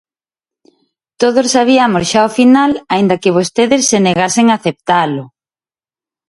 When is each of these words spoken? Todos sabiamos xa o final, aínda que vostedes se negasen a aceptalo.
Todos 1.21 1.47
sabiamos 1.55 2.03
xa 2.11 2.21
o 2.29 2.33
final, 2.39 2.71
aínda 2.93 3.19
que 3.21 3.35
vostedes 3.37 3.81
se 3.89 3.97
negasen 4.07 4.47
a 4.49 4.55
aceptalo. 4.59 5.23